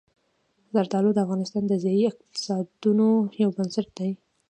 [0.73, 3.07] زردالو د افغانستان د ځایي اقتصادونو
[3.41, 4.11] یو بنسټ دی.